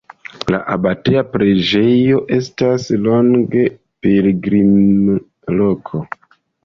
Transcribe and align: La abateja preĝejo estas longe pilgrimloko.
La 0.53 0.59
abateja 0.75 1.23
preĝejo 1.33 2.21
estas 2.37 2.87
longe 3.09 3.67
pilgrimloko. 4.07 6.03